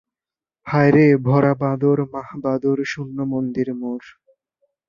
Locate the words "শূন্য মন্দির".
2.91-3.67